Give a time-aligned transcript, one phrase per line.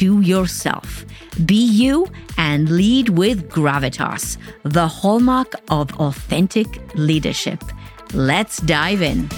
[0.00, 1.04] to yourself.
[1.44, 2.06] Be you
[2.38, 7.62] and lead with gravitas, the hallmark of authentic leadership.
[8.14, 9.28] Let's dive in.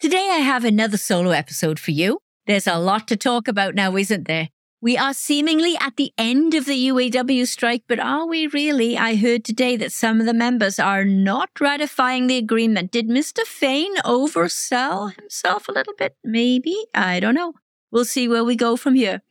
[0.00, 2.20] Today, I have another solo episode for you.
[2.46, 4.48] There's a lot to talk about now, isn't there?
[4.80, 8.96] We are seemingly at the end of the UAW strike, but are we really?
[8.96, 12.92] I heard today that some of the members are not ratifying the agreement.
[12.92, 13.40] Did Mr.
[13.40, 16.14] Fain oversell himself a little bit?
[16.22, 16.76] Maybe.
[16.94, 17.54] I don't know.
[17.90, 19.22] We'll see where we go from here.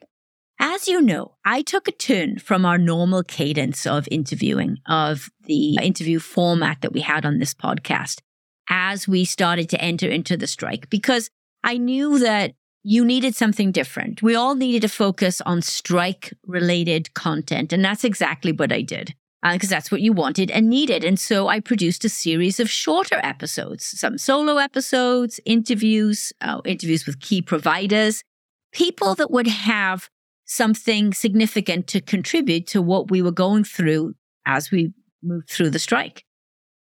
[0.59, 5.75] As you know, I took a turn from our normal cadence of interviewing, of the
[5.75, 8.19] interview format that we had on this podcast
[8.69, 11.29] as we started to enter into the strike because
[11.63, 12.53] I knew that
[12.89, 14.21] you needed something different.
[14.21, 17.73] We all needed to focus on strike related content.
[17.73, 19.13] And that's exactly what I did
[19.43, 21.03] because uh, that's what you wanted and needed.
[21.03, 27.05] And so I produced a series of shorter episodes, some solo episodes, interviews, uh, interviews
[27.05, 28.23] with key providers,
[28.71, 30.07] people that would have
[30.45, 34.13] something significant to contribute to what we were going through
[34.45, 36.23] as we moved through the strike.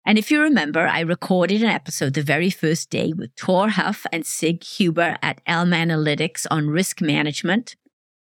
[0.05, 4.05] And if you remember, I recorded an episode the very first day with Tor Huff
[4.11, 7.77] and Sig Huber at Elm Analytics on risk management.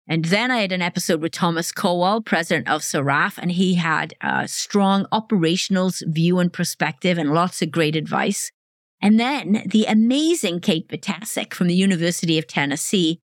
[0.07, 4.13] And then I had an episode with Thomas Kowal, president of SARAF, and he had
[4.21, 8.51] a strong operationals view and perspective and lots of great advice.
[9.01, 13.19] And then the amazing Kate Vitasek from the University of Tennessee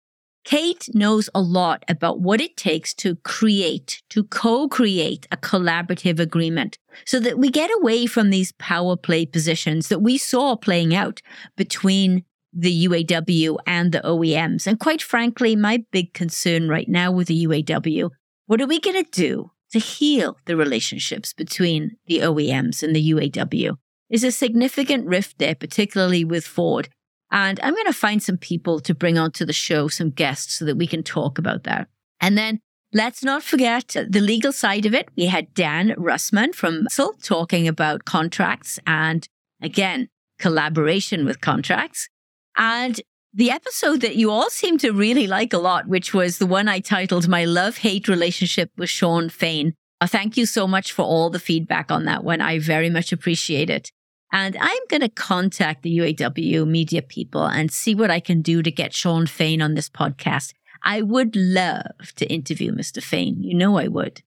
[0.49, 6.79] Kate knows a lot about what it takes to create, to co-create a collaborative agreement
[7.05, 11.21] so that we get away from these power play positions that we saw playing out
[11.55, 14.65] between the UAW and the OEMs.
[14.65, 18.09] And quite frankly, my big concern right now with the UAW,
[18.47, 23.11] what are we going to do to heal the relationships between the OEMs and the
[23.11, 23.75] UAW?
[24.09, 26.89] Is a significant rift there, particularly with Ford.
[27.31, 30.65] And I'm going to find some people to bring onto the show, some guests, so
[30.65, 31.87] that we can talk about that.
[32.19, 32.59] And then
[32.91, 35.09] let's not forget the legal side of it.
[35.15, 39.27] We had Dan Rustmann from Butzel talking about contracts and
[39.61, 40.09] again,
[40.39, 42.09] collaboration with contracts.
[42.57, 42.99] And
[43.33, 46.67] the episode that you all seem to really like a lot, which was the one
[46.67, 49.75] I titled My Love Hate Relationship with Shawn Fain.
[50.01, 52.41] Uh, thank you so much for all the feedback on that one.
[52.41, 53.91] I very much appreciate it.
[54.31, 58.61] And I'm going to contact the UAW media people and see what I can do
[58.61, 60.53] to get Shawn Fain on this podcast.
[60.83, 63.03] I would love to interview Mr.
[63.03, 63.41] Fain.
[63.41, 64.21] You know I would.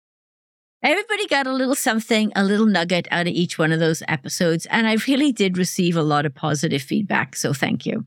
[0.83, 4.67] Everybody got a little something, a little nugget out of each one of those episodes.
[4.67, 7.37] And I really did receive a lot of positive feedback.
[7.37, 8.07] So thank you.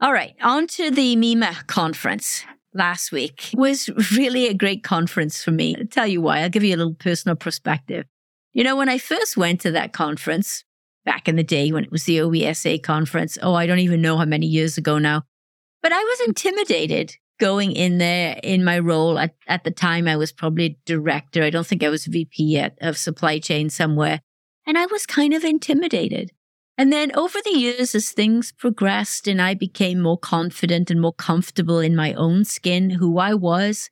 [0.00, 3.52] All right, on to the MEMA conference last week.
[3.52, 5.76] It was really a great conference for me.
[5.76, 6.40] I'll tell you why.
[6.40, 8.06] I'll give you a little personal perspective.
[8.52, 10.64] You know, when I first went to that conference
[11.04, 14.16] back in the day when it was the OESA conference, oh, I don't even know
[14.16, 15.22] how many years ago now,
[15.82, 19.18] but I was intimidated going in there in my role.
[19.18, 21.42] At, at the time, I was probably director.
[21.42, 24.20] I don't think I was VP yet of supply chain somewhere.
[24.66, 26.32] And I was kind of intimidated.
[26.76, 31.12] And then over the years, as things progressed and I became more confident and more
[31.12, 33.90] comfortable in my own skin, who I was,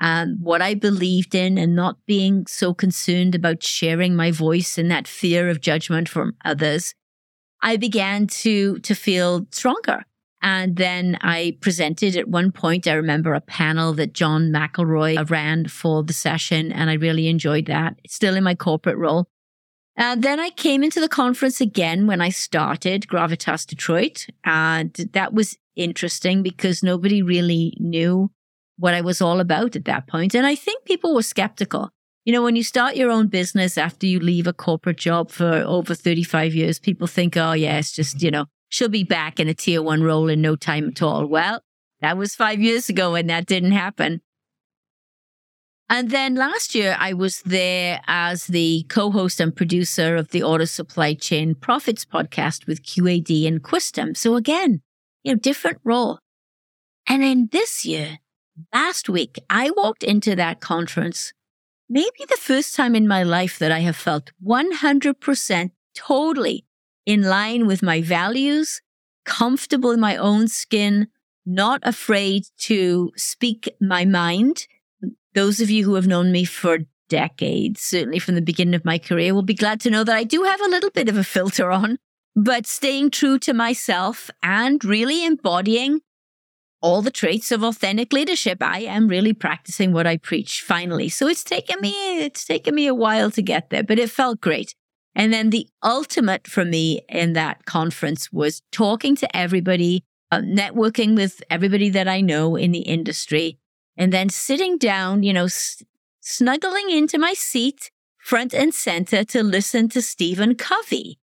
[0.00, 4.90] um, what I believed in and not being so concerned about sharing my voice and
[4.90, 6.94] that fear of judgment from others,
[7.62, 10.04] I began to, to feel stronger.
[10.42, 15.66] And then I presented at one point, I remember a panel that John McElroy ran
[15.66, 17.98] for the session, and I really enjoyed that.
[18.06, 19.26] Still in my corporate role.
[19.96, 24.26] And then I came into the conference again when I started Gravitas Detroit.
[24.44, 28.30] And that was interesting because nobody really knew
[28.76, 30.34] what I was all about at that point.
[30.34, 31.90] And I think people were skeptical.
[32.24, 35.62] You know, when you start your own business after you leave a corporate job for
[35.64, 39.48] over 35 years, people think, oh, yeah, it's just, you know, she'll be back in
[39.48, 41.26] a tier one role in no time at all.
[41.26, 41.60] Well,
[42.00, 44.20] that was five years ago and that didn't happen.
[45.88, 50.42] And then last year, I was there as the co host and producer of the
[50.42, 54.16] Auto Supply Chain Prophets podcast with QAD and Quistem.
[54.16, 54.82] So again,
[55.22, 56.18] you know, different role.
[57.06, 58.18] And then this year,
[58.72, 61.32] last week, I walked into that conference
[61.88, 66.64] maybe the first time in my life that I have felt 100% totally
[67.04, 68.80] in line with my values,
[69.24, 71.08] comfortable in my own skin,
[71.44, 74.66] not afraid to speak my mind.
[75.34, 76.78] Those of you who have known me for
[77.08, 80.24] decades, certainly from the beginning of my career, will be glad to know that I
[80.24, 81.98] do have a little bit of a filter on,
[82.34, 86.00] but staying true to myself and really embodying
[86.82, 88.62] all the traits of authentic leadership.
[88.62, 91.08] I am really practicing what I preach finally.
[91.08, 94.40] So it's taken me, it's taken me a while to get there, but it felt
[94.40, 94.74] great.
[95.14, 101.16] And then the ultimate for me in that conference was talking to everybody, uh, networking
[101.16, 103.58] with everybody that I know in the industry,
[103.96, 105.82] and then sitting down, you know, s-
[106.20, 111.18] snuggling into my seat front and center to listen to Stephen Covey.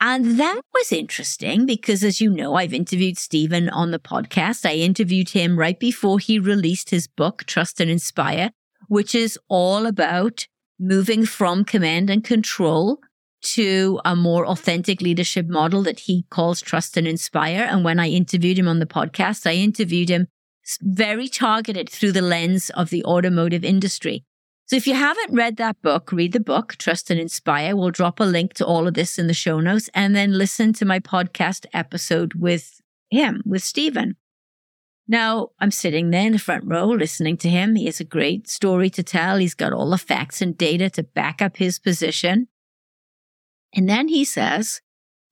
[0.00, 4.68] And that was interesting because, as you know, I've interviewed Stephen on the podcast.
[4.68, 8.50] I interviewed him right before he released his book, Trust and Inspire,
[8.88, 10.46] which is all about
[10.78, 13.00] moving from command and control
[13.40, 17.62] to a more authentic leadership model that he calls trust and inspire.
[17.62, 20.26] And when I interviewed him on the podcast, I interviewed him
[20.82, 24.24] very targeted through the lens of the automotive industry.
[24.66, 27.76] So if you haven't read that book, read the book, Trust and Inspire.
[27.76, 30.72] We'll drop a link to all of this in the show notes and then listen
[30.74, 34.16] to my podcast episode with him, with Stephen.
[35.06, 37.76] Now I'm sitting there in the front row listening to him.
[37.76, 39.36] He has a great story to tell.
[39.36, 42.48] He's got all the facts and data to back up his position.
[43.72, 44.80] And then he says,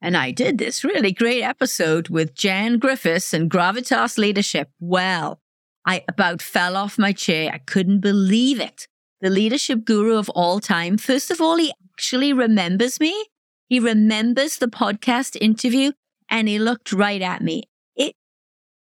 [0.01, 4.69] and I did this really great episode with Jan Griffiths and Gravitas Leadership.
[4.79, 5.41] Well,
[5.85, 7.51] I about fell off my chair.
[7.53, 8.87] I couldn't believe it.
[9.25, 10.99] The leadership guru of all time.
[10.99, 13.25] First of all, he actually remembers me.
[13.67, 15.93] He remembers the podcast interview
[16.29, 17.63] and he looked right at me.
[17.95, 18.13] It,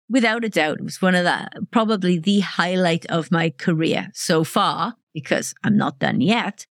[0.10, 4.96] without a doubt, was one of the, probably the highlight of my career so far
[5.14, 6.66] because I'm not done yet.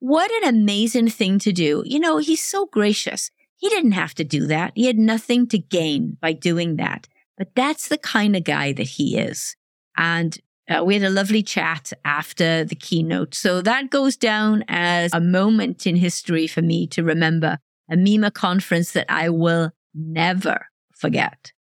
[0.00, 1.82] What an amazing thing to do.
[1.86, 3.30] You know, he's so gracious.
[3.56, 4.72] He didn't have to do that.
[4.74, 7.08] He had nothing to gain by doing that.
[7.38, 9.56] But that's the kind of guy that he is.
[9.96, 13.34] And uh, we had a lovely chat after the keynote.
[13.34, 17.58] So that goes down as a moment in history for me to remember
[17.90, 21.52] a MEMA conference that I will never forget.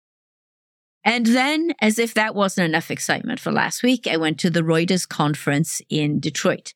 [1.02, 4.60] And then, as if that wasn't enough excitement for last week, I went to the
[4.60, 6.74] Reuters conference in Detroit.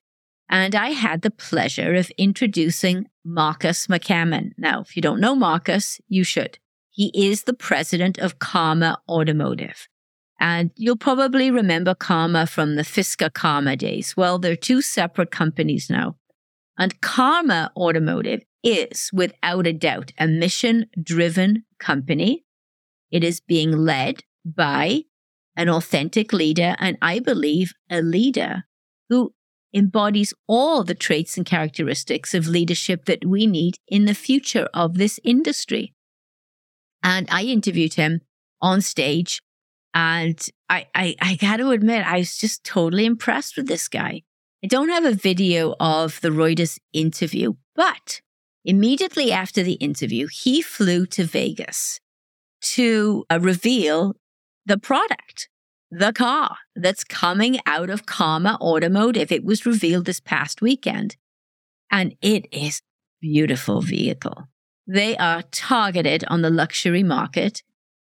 [0.49, 4.53] And I had the pleasure of introducing Marques McCammon.
[4.57, 6.59] Now, if you don't know Marques, you should.
[6.91, 9.89] He is the president of Karma Automotive.
[10.41, 14.17] And you'll probably remember Karma from the Fisker Karma days.
[14.17, 16.17] Well, they're two separate companies now.
[16.79, 22.45] And Karma Automotive is, without a doubt, a mission driven company.
[23.11, 25.05] It is being led by
[25.57, 28.65] an authentic leader, and I believe a leader
[29.09, 29.35] who
[29.73, 34.95] embodies all the traits and characteristics of leadership that we need in the future of
[34.99, 35.95] this industry.
[37.03, 38.23] And I interviewed him
[38.61, 39.41] on stage.
[39.95, 44.23] And I, I, I got to admit, I was just totally impressed with this guy.
[44.63, 48.21] I don't have a video of the Reuters interview, but
[48.65, 52.01] immediately after the interview, he flew to Vegas
[52.63, 54.17] to uh, reveal
[54.67, 55.49] the product
[55.91, 59.31] the car that's coming out of Karma Automotive.
[59.31, 61.17] It was revealed this past weekend
[61.91, 62.83] and it is
[63.21, 64.49] beautiful vehicle.
[64.87, 67.63] They are targeted on the luxury market.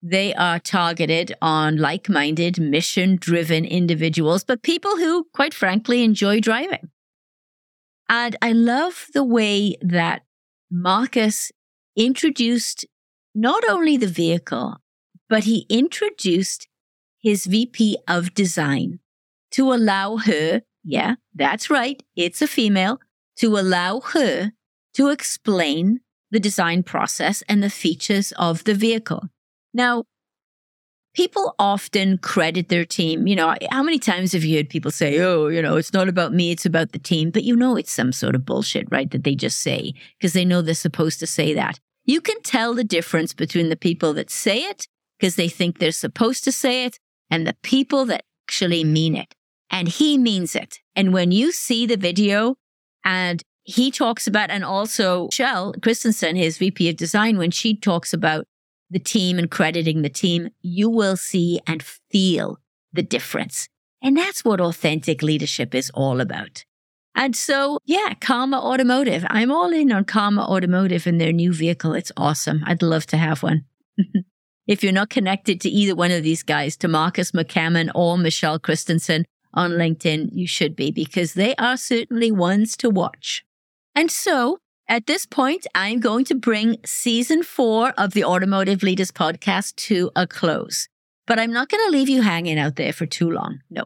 [0.08, 6.42] They are targeted on like minded, mission driven individuals, but people who, quite frankly, enjoy
[6.42, 6.92] driving.
[8.08, 10.22] And I love the way that
[10.70, 11.52] Marques
[11.96, 12.86] introduced
[13.34, 14.76] not only the vehicle,
[15.28, 16.68] but he introduced
[17.20, 19.00] his VP of design
[19.54, 23.00] to allow her, yeah, that's right, it's a female,
[23.38, 24.52] to allow her
[24.94, 29.30] to explain the design process and the features of the vehicle.
[29.76, 30.06] Now,
[31.16, 33.28] people often credit their team.
[33.28, 36.08] You know, how many times have you heard people say, oh, you know, it's not
[36.08, 37.30] about me, it's about the team?
[37.30, 39.12] But you know, it's some sort of bullshit, right?
[39.12, 41.80] That they just say because they know they're supposed to say that.
[42.06, 44.88] You can tell the difference between the people that say it
[45.20, 46.98] because they think they're supposed to say it
[47.30, 49.36] and the people that actually mean it.
[49.70, 50.80] And he means it.
[50.96, 52.56] And when you see the video
[53.04, 58.14] and he talks about, and also Michelle Christensen, his VP of design, when she talks
[58.14, 58.46] about
[58.90, 62.60] the team and crediting the team, you will see and feel
[62.94, 63.68] the difference.
[64.02, 66.64] And that's what authentic leadership is all about.
[67.16, 69.26] And so, yeah, Karma Automotive.
[69.30, 71.94] I'm all in on Karma Automotive and their new vehicle.
[71.94, 72.62] It's awesome.
[72.66, 73.64] I'd love to have one.
[74.68, 78.60] if you're not connected to either one of these guys, to Marques McCammon or Michelle
[78.60, 79.26] Christensen,
[79.56, 83.44] on LinkedIn, you should be because they are certainly ones to watch.
[83.96, 89.12] And so at this point, I'm going to bring season four of the Automotive Leaders
[89.12, 90.88] podcast to a close.
[91.26, 93.62] But I'm not going to leave you hanging out there for too long.
[93.70, 93.86] No.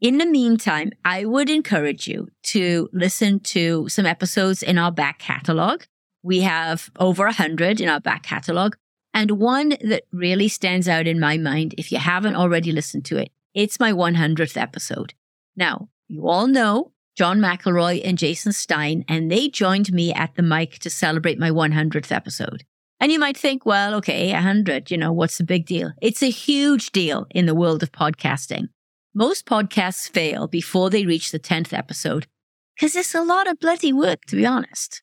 [0.00, 5.18] In the meantime, I would encourage you to listen to some episodes in our back
[5.18, 5.82] catalog.
[6.22, 8.76] We have over a hundred in our back catalog.
[9.12, 13.16] And one that really stands out in my mind, if you haven't already listened to
[13.16, 15.14] it, it's my 100th episode.
[15.56, 20.42] Now, you all know John McElroy and Jason Stein, and they joined me at the
[20.42, 22.62] mic to celebrate my 100th episode.
[23.00, 25.90] And you might think, well, okay, 100, you know, what's the big deal?
[26.00, 28.68] It's a huge deal in the world of podcasting.
[29.16, 32.28] Most podcasts fail before they reach the 10th episode
[32.76, 35.02] because it's a lot of bloody work, to be honest.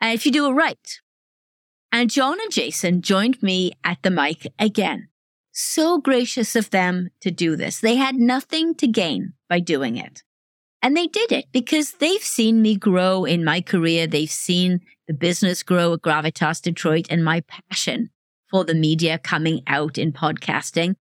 [0.00, 1.00] And if you do it right.
[1.92, 5.10] And John and Jason joined me at the mic again.
[5.52, 7.78] So gracious of them to do this.
[7.78, 10.24] They had nothing to gain by doing it.
[10.86, 14.06] And they did it because they've seen me grow in my career.
[14.06, 18.10] They've seen the business grow at Gravitas Detroit and my passion
[18.48, 20.94] for the media coming out in podcasting.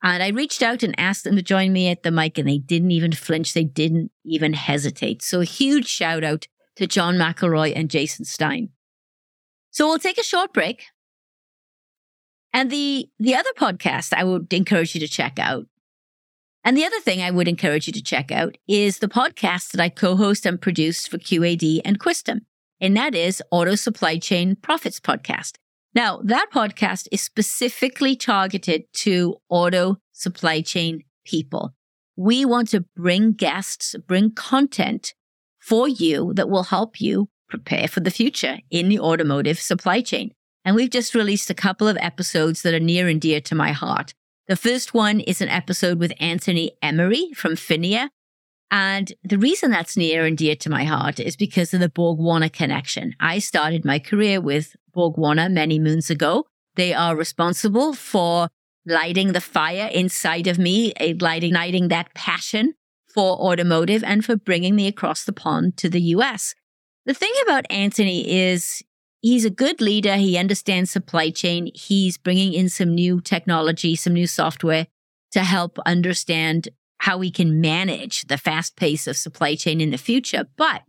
[0.00, 2.58] And I reached out and asked them to join me at the mic and they
[2.58, 3.52] didn't even flinch.
[3.52, 5.22] They didn't even hesitate.
[5.22, 6.46] So a huge shout out
[6.76, 8.68] to John McElroy and Jason Stein.
[9.72, 10.84] So we'll take a short break.
[12.52, 15.66] And the, the other podcast I would encourage you to check out
[16.64, 19.80] and the other thing I would encourage you to check out is the podcast that
[19.80, 22.42] I co-host and produce for QAD and Quistem.
[22.80, 25.56] And that is Auto Supply Chain Prophets Podcast.
[25.94, 31.74] Now, that podcast is specifically targeted to auto supply chain people.
[32.16, 35.14] We want to bring guests, bring content
[35.58, 40.32] for you that will help you prepare for the future in the automotive supply chain.
[40.64, 43.72] And we've just released a couple of episodes that are near and dear to my
[43.72, 44.14] heart.
[44.52, 48.10] The first one is an episode with Anthony Emery from Finia.
[48.70, 52.18] And the reason that's near and dear to my heart is because of the Borg
[52.18, 53.14] Warner connection.
[53.18, 56.44] I started my career with Borg Warner many moons ago.
[56.74, 58.48] They are responsible for
[58.84, 62.74] lighting the fire inside of me, eh, lighting, lighting that passion
[63.14, 66.54] for automotive and for bringing me across the pond to the US.
[67.06, 68.82] The thing about Anthony is
[69.22, 70.16] he's a good leader.
[70.16, 71.70] He understands supply chain.
[71.74, 74.86] He's bringing in some new technology, some new software
[75.30, 79.98] to help understand how we can manage the fast pace of supply chain in the
[79.98, 80.44] future.
[80.56, 80.82] But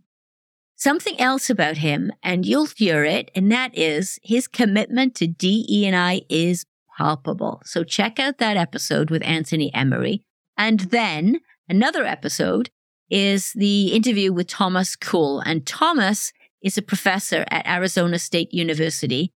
[0.76, 6.22] something else about him, and you'll hear it, and that is his commitment to DE&I
[6.28, 7.62] is palpable.
[7.64, 10.22] So check out that episode with Anthony Emery.
[10.56, 12.70] And then another episode
[13.10, 15.40] is the interview with Thomas Kull.
[15.40, 16.32] And Thomas
[16.64, 19.30] is a professor at Arizona State University.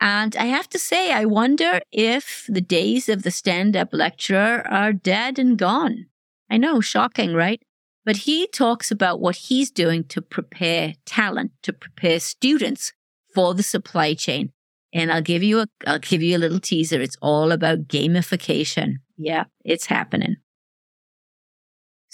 [0.00, 4.66] And I have to say, I wonder if the days of the stand up lecturer
[4.68, 6.06] are dead and gone.
[6.50, 7.62] I know, shocking, right?
[8.04, 12.92] But he talks about what he's doing to prepare talent, to prepare students
[13.32, 14.50] for the supply chain.
[14.92, 17.00] And I'll give you a, I'll give you a little teaser.
[17.00, 18.96] It's all about gamification.
[19.16, 20.36] Yeah, it's happening.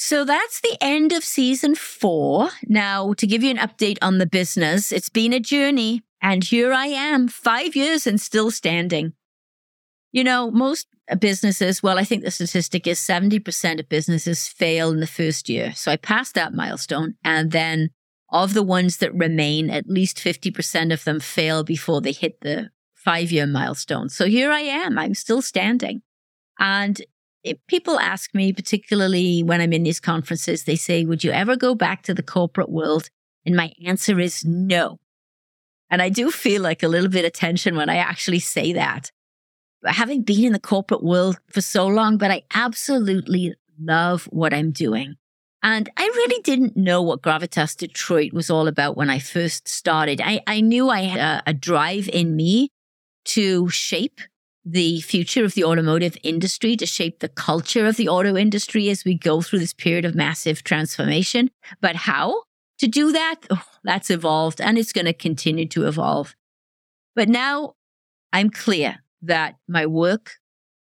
[0.00, 2.50] So that's the end of season four.
[2.69, 6.73] Now, to give you an update on the business, it's been a journey, and here
[6.73, 9.14] I am, five years and still standing.
[10.12, 10.87] You know, most
[11.19, 15.73] businesses, well, I think the statistic is 70% of businesses fail in the first year.
[15.75, 17.17] So I passed that milestone.
[17.25, 17.90] And then
[18.31, 22.71] of the ones that remain, at least 50% of them fail before they hit the
[22.95, 24.11] five year milestone.
[24.11, 26.02] So here I am, I'm still standing.
[26.61, 27.02] And
[27.68, 31.75] people ask me, particularly when I'm in these conferences, they say, Would you ever go
[31.75, 33.11] back to the corporate world?
[33.47, 34.99] And my answer is no.
[35.90, 39.11] And I do feel like a little bit of tension when I actually say that.
[39.87, 44.71] Having been in the corporate world for so long, but I absolutely love what I'm
[44.71, 45.14] doing.
[45.62, 50.21] And I really didn't know what Gravitas Detroit was all about when I first started.
[50.21, 52.71] I, I knew I had a, a drive in me
[53.26, 54.21] to shape
[54.64, 59.04] the future of the automotive industry, to shape the culture of the auto industry as
[59.04, 61.50] we go through this period of massive transformation.
[61.80, 62.42] But how
[62.78, 63.36] to do that?
[63.50, 66.34] Oh, that's evolved and it's going to continue to evolve.
[67.14, 67.74] But now
[68.32, 70.34] I'm clear that my work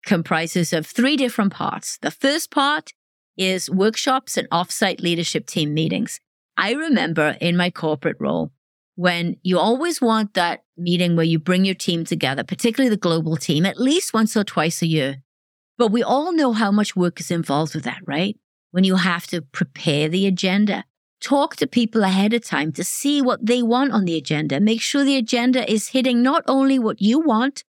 [0.05, 1.97] comprises of three different parts.
[2.01, 2.91] The first part
[3.37, 6.19] is workshops and offsite leadership team meetings.
[6.57, 8.51] I remember in my corporate role
[8.95, 13.37] when you always want that meeting where you bring your team together, particularly the global
[13.37, 15.17] team, at least once or twice a year.
[15.77, 18.37] But we all know how much work is involved with that, right?
[18.71, 20.85] When you have to prepare the agenda,
[21.21, 24.81] talk to people ahead of time to see what they want on the agenda, make
[24.81, 27.63] sure the agenda is hitting not only what you want,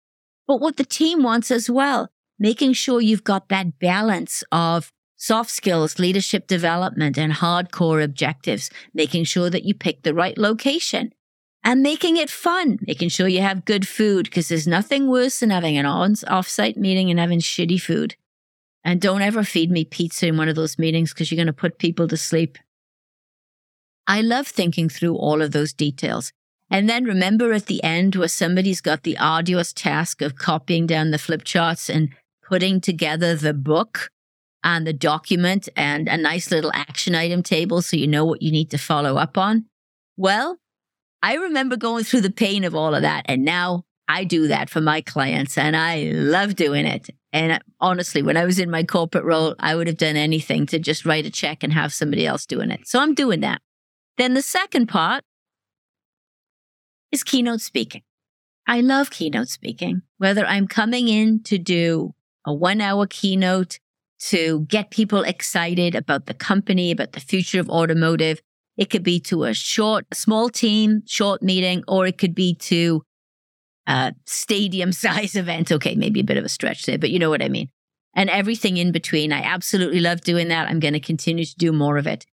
[0.46, 2.08] but what the team wants as well,
[2.38, 9.24] making sure you've got that balance of soft skills, leadership development, and hardcore objectives, making
[9.24, 11.12] sure that you pick the right location
[11.66, 15.50] and making it fun, making sure you have good food because there's nothing worse than
[15.50, 18.14] having an on offsite meeting and having shitty food.
[18.84, 21.52] And don't ever feed me pizza in one of those meetings because you're going to
[21.52, 22.56] put people to sleep.
[24.06, 26.32] I love thinking through all of those details.
[26.70, 31.10] And then remember at the end where somebody's got the arduous task of copying down
[31.10, 32.10] the flip charts and
[32.48, 34.10] putting together the book
[34.62, 38.52] and the document and a nice little action item table so you know what you
[38.52, 39.64] need to follow up on.
[40.16, 40.58] Well,
[41.22, 43.24] I remember going through the pain of all of that.
[43.26, 47.10] And now I do that for my clients and I love doing it.
[47.32, 50.66] And uh, honestly, when I was in my corporate role, I would have done anything
[50.66, 52.86] to just write a check and have somebody else doing it.
[52.86, 53.60] So I'm doing that.
[54.16, 55.24] Then the second part
[57.12, 58.02] is keynote speaking.
[58.66, 63.78] I love keynote speaking, whether I'm coming in to do a one hour keynote
[64.18, 68.40] to get people excited about the company, about the future of automotive.
[68.76, 73.02] It could be to a short, small team, short meeting, or it could be to
[73.86, 75.72] a stadium size event.
[75.72, 77.68] Okay, maybe a bit of a stretch there, but you know what I mean.
[78.14, 79.32] And everything in between.
[79.32, 80.68] I absolutely love doing that.
[80.68, 82.24] I'm going to continue to do more of it.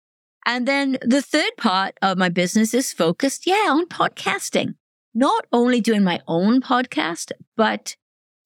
[0.46, 4.74] And then the third part of my business is focused, yeah, on podcasting.
[5.14, 7.96] Not only doing my own podcast, but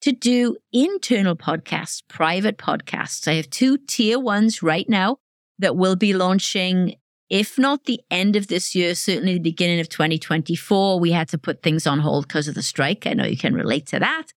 [0.03, 3.27] to do internal podcasts, private podcasts.
[3.27, 5.19] I have two tier ones right now
[5.59, 6.95] that will be launching,
[7.31, 10.99] if not the end of this year, certainly the beginning of 2024.
[10.99, 13.07] We had to put things on hold because of the strike.
[13.07, 14.29] I know you can relate to that.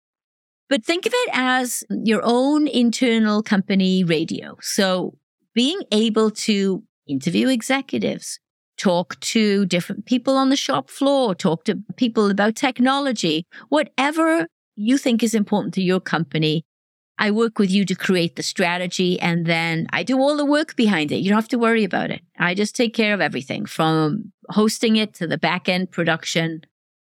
[0.69, 4.57] But think of it as your own internal company radio.
[4.61, 5.17] So
[5.53, 8.39] being able to interview executives,
[8.77, 14.97] talk to different people on the shop floor, talk to people about technology, whatever you
[14.97, 16.63] think is important to your company.
[17.21, 20.75] I work with you to create the strategy and then I do all the work
[20.75, 21.17] behind it.
[21.17, 22.23] You don't have to worry about it.
[22.39, 26.61] I just take care of everything from hosting it to the back end production,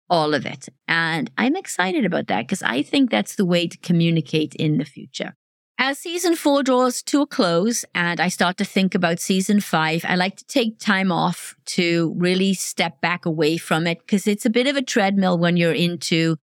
[0.09, 0.67] all of it.
[0.89, 4.83] And I'm excited about that because I think that's the way to communicate in the
[4.83, 5.35] future.
[5.77, 10.03] As season four draws to a close and I start to think about season five,
[10.05, 14.45] I like to take time off to really step back away from it because it's
[14.45, 16.35] a bit of a treadmill when you're into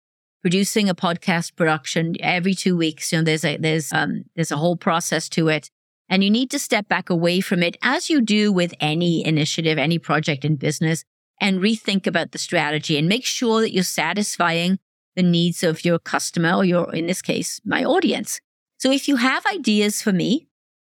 [0.45, 3.11] producing a podcast production every two weeks.
[3.11, 5.71] You know, there's a, there's, um, there's a whole process to it
[6.11, 9.79] and you need to step back away from it as you do with any initiative,
[9.79, 11.03] any project in business
[11.41, 14.79] and rethink about the strategy and make sure that you're satisfying
[15.17, 18.39] the needs of your customer or your, in this case, my audience.
[18.77, 20.49] So if you have ideas for me,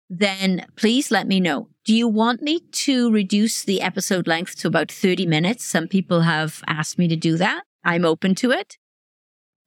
[0.09, 1.69] then please let me know.
[1.83, 5.63] Do you want me to reduce the episode length to about 30 minutes?
[5.63, 7.61] Some people have asked me to do that.
[7.83, 8.79] I'm open to it.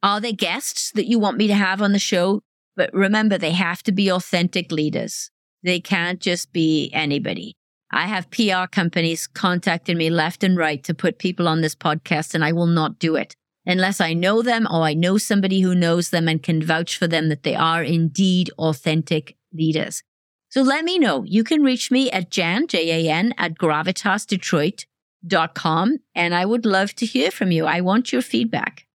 [0.02, 2.42] Are there guests that you want me to have on the show?
[2.76, 5.30] But remember, they have to be authentic leaders.
[5.62, 7.56] They can't just be anybody.
[7.90, 12.34] I have PR companies contacting me left and right to put people on this podcast,
[12.34, 13.34] and I will not do it
[13.66, 17.06] unless I know them or I know somebody who knows them and can vouch for
[17.06, 20.02] them that they are indeed authentic leaders.
[20.48, 21.24] So let me know.
[21.24, 25.98] You can reach me at Jan, J-A-N, at gravitasdetroit.com.
[26.14, 27.66] And I would love to hear from you.
[27.66, 28.86] I want your feedback.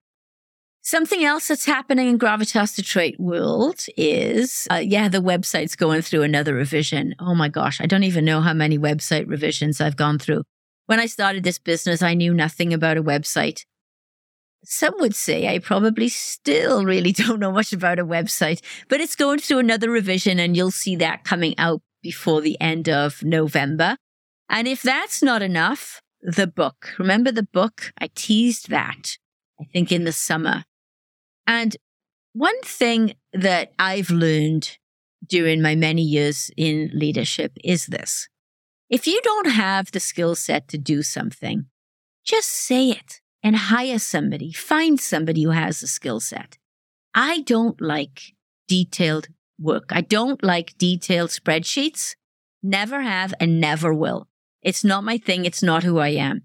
[0.85, 6.23] Something else that's happening in Gravitas Detroit world is, uh, yeah, the website's going through
[6.23, 7.14] another revision.
[7.21, 10.42] Oh my gosh, I don't even know how many website revisions I've gone through.
[10.87, 13.62] When I started this business, I knew nothing about a website
[14.64, 19.16] some would say I probably still really don't know much about a website, but it's
[19.16, 23.97] going through another revision and you'll see that coming out before the end of November.
[24.49, 26.95] And if that's not enough, the book.
[26.99, 27.92] Remember the book?
[27.99, 29.16] I teased that,
[29.61, 30.64] I think, in the summer.
[31.47, 31.77] And
[32.33, 34.79] one thing that I've learned
[35.27, 38.29] during my many years in leadership is this.
[38.89, 41.67] If you don't have the skill set to do something,
[42.25, 46.59] just say it and hire somebody, find somebody who has the skill set.
[47.15, 48.35] I don't like
[48.69, 49.29] detailed
[49.59, 49.91] work.
[49.91, 52.15] I don't like detailed spreadsheets.
[52.63, 54.29] Never have and never will.
[54.63, 55.45] It's not my thing.
[55.45, 56.43] It's not who I am.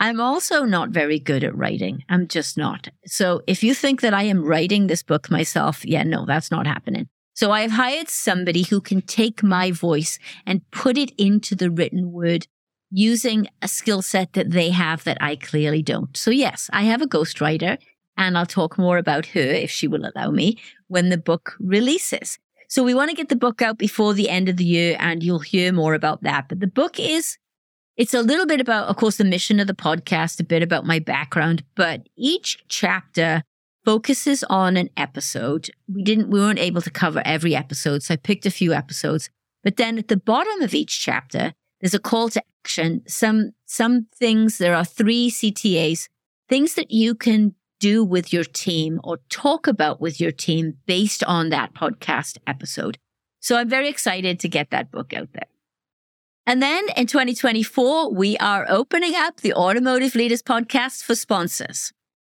[0.00, 2.04] I'm also not very good at writing.
[2.08, 2.88] I'm just not.
[3.04, 6.66] So if you think that I am writing this book myself, yeah, no, that's not
[6.66, 7.08] happening.
[7.34, 12.12] So I've hired somebody who can take my voice and put it into the written
[12.12, 12.46] word
[12.90, 16.16] using a skill set that they have that I clearly don't.
[16.16, 17.78] So, yes, I have a ghostwriter,
[18.16, 20.58] and I'll talk more about her if she will allow me
[20.88, 22.38] when the book releases.
[22.68, 25.22] So, we want to get the book out before the end of the year, and
[25.22, 26.48] you'll hear more about that.
[26.48, 27.36] But the book is.
[28.00, 30.86] It's a little bit about, of course, the mission of the podcast, a bit about
[30.86, 33.42] my background, but each chapter
[33.84, 35.68] focuses on an episode.
[35.86, 38.02] We didn't, we weren't able to cover every episode.
[38.02, 39.28] So I picked a few episodes
[39.62, 43.02] But then at the bottom of each chapter, there's a call to action.
[43.06, 46.08] Some, some things, there are three CTAs,
[46.48, 51.22] things that you can do with your team or talk about with your team based
[51.24, 52.96] on that podcast episode.
[53.40, 55.48] So I'm very excited to get that book out there.
[56.46, 61.92] And then in 2024, we are opening up the Automotive Leaders Podcast for sponsors.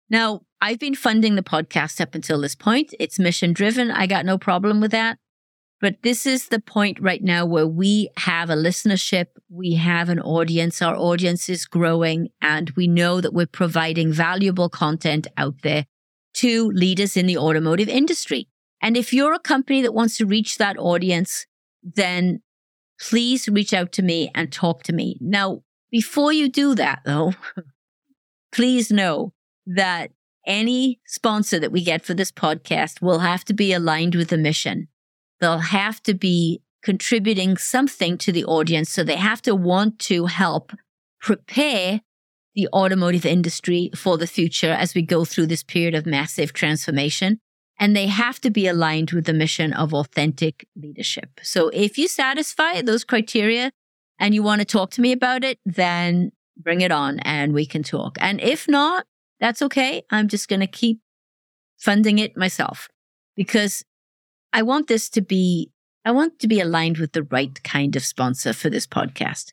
[0.09, 2.93] Now, I've been funding the podcast up until this point.
[2.99, 3.89] It's mission driven.
[3.91, 5.17] I got no problem with that.
[5.81, 10.21] But this is the point right now where we have a listenership, we have an
[10.21, 15.85] audience, our audience is growing, and we know that we're providing valuable content out there
[16.35, 18.47] to leaders in the automotive industry.
[18.81, 21.45] And if you're a company that wants to reach that audience,
[21.83, 22.41] then
[22.99, 25.17] please reach out to me and talk to me.
[25.19, 27.33] Now, before you do that though,
[28.51, 29.33] please know
[29.65, 30.11] that
[30.45, 34.37] any sponsor that we get for this podcast will have to be aligned with the
[34.37, 34.87] mission
[35.43, 38.89] they'll have to be contributing something to the audience.
[38.89, 40.71] So they have to want to help
[41.19, 41.99] prepare
[42.55, 47.41] the automotive industry for the future as we go through this period of massive transformation.
[47.79, 51.39] And they have to be aligned with the mission of authentic leadership.
[51.41, 53.71] So if you satisfy those criteria
[54.19, 57.65] and you want to talk to me about it, then bring it on and we
[57.65, 58.17] can talk.
[58.21, 59.05] And if not,
[59.39, 60.03] that's okay.
[60.09, 60.99] I'm just going to keep
[61.77, 62.87] funding it myself
[63.35, 63.83] because
[64.53, 65.71] I want this to be,
[66.05, 69.51] I want to be aligned with the right kind of sponsor for this podcast.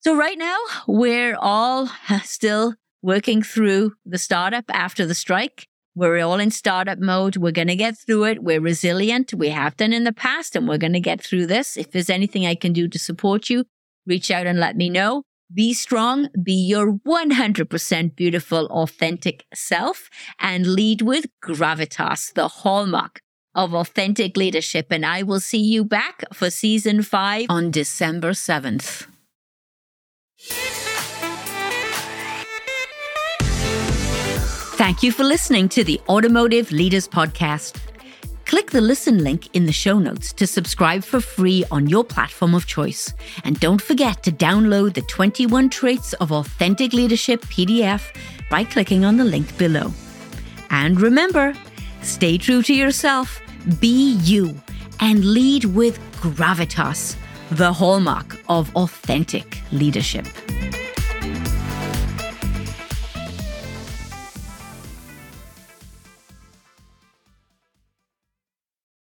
[0.00, 1.90] So right now we're all
[2.24, 5.68] still working through the startup after the strike.
[5.96, 7.38] We're all in startup mode.
[7.38, 8.42] We're going to get through it.
[8.42, 9.32] We're resilient.
[9.32, 11.78] We have done in the past and we're going to get through this.
[11.78, 13.64] If there's anything I can do to support you,
[14.06, 15.22] reach out and let me know.
[15.52, 23.20] Be strong, be your 100% beautiful, authentic self and lead with gravitas, the hallmark
[23.54, 24.88] of authentic leadership.
[24.90, 29.06] And I will see you back for season five on December 7th.
[34.76, 37.80] Thank you for listening to the Automotive Leaders Podcast.
[38.44, 42.54] Click the listen link in the show notes to subscribe for free on your platform
[42.54, 43.14] of choice.
[43.44, 48.02] And don't forget to download the 21 Traits of Authentic Leadership PDF
[48.50, 49.94] by clicking on the link below.
[50.68, 51.54] And remember,
[52.02, 53.40] stay true to yourself
[53.80, 54.54] be you
[55.00, 57.16] and lead with gravitas,
[57.50, 60.26] the hallmark of authentic leadership.